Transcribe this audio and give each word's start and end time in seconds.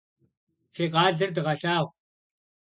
Fi 0.73 0.83
khaler 0.93 1.31
dığelhağu. 1.35 1.87